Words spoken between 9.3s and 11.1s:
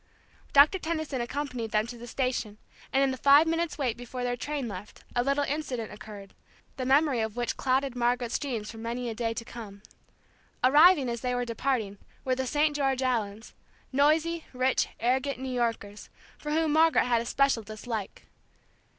to come. Arriving,